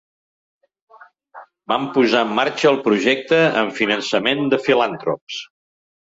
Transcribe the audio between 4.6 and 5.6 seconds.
filantrops.